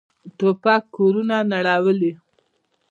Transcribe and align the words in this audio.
توپک 0.37 0.83
کورونه 0.95 1.37
نړولي. 1.51 2.11